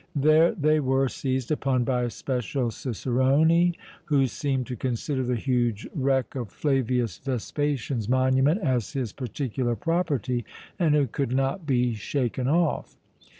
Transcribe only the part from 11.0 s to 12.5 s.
could not be shaken